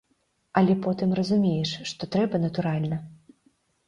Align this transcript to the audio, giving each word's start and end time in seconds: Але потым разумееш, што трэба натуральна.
Але 0.59 0.73
потым 0.85 1.09
разумееш, 1.19 1.73
што 1.89 2.09
трэба 2.15 2.39
натуральна. 2.45 2.99